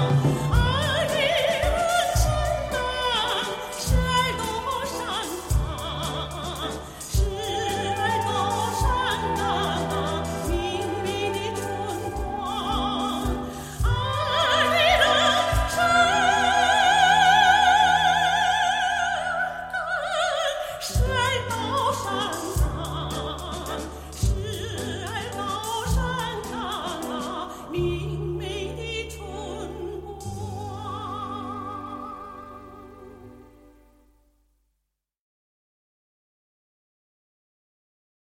[0.00, 0.49] Wow.